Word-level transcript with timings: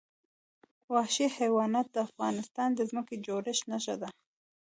وحشي 0.93 1.27
حیوانات 1.37 1.87
د 1.91 1.95
افغانستان 2.07 2.69
د 2.75 2.79
ځمکې 2.89 3.15
د 3.17 3.21
جوړښت 3.25 3.63
نښه 3.71 3.95
ده. 4.01 4.09